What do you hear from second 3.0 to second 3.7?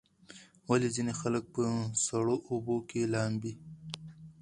لامبي؟